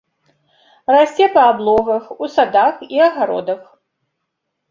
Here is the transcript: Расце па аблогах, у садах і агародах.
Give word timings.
Расце 0.93 1.25
па 1.35 1.43
аблогах, 1.49 2.03
у 2.27 2.29
садах 2.35 2.75
і 2.95 3.05
агародах. 3.09 3.61